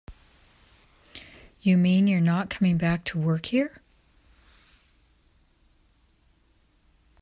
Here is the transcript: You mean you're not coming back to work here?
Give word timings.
You 1.61 1.77
mean 1.77 2.07
you're 2.07 2.19
not 2.19 2.49
coming 2.49 2.75
back 2.79 3.03
to 3.03 3.19
work 3.19 3.45
here? 3.45 3.83